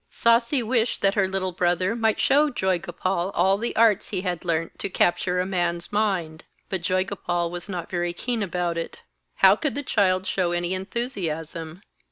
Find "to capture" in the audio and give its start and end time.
4.79-5.39